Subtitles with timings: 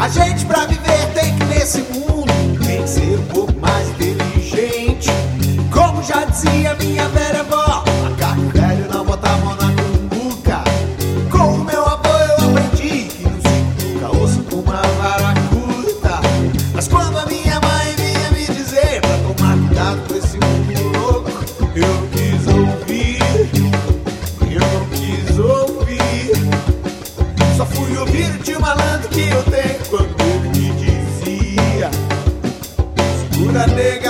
[0.00, 2.09] A gente pra viver tem que nesse mundo
[28.38, 31.90] de malandro que eu tenho quando ele me dizia:
[33.32, 34.09] Segura nega.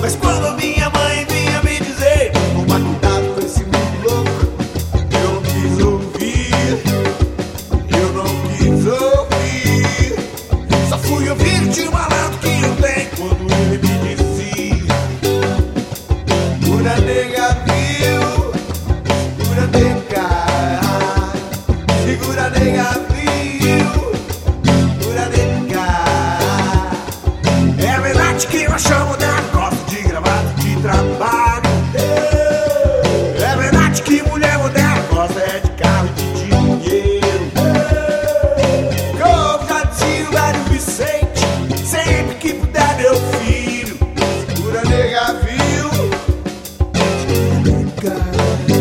[0.00, 1.57] Mas quando minha mãe vinha
[48.38, 48.77] Gloria.